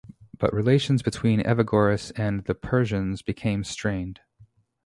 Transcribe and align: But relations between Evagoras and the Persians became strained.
But 0.35 0.51
relations 0.51 1.03
between 1.03 1.41
Evagoras 1.45 2.09
and 2.15 2.43
the 2.45 2.55
Persians 2.55 3.21
became 3.21 3.63
strained. 3.63 4.19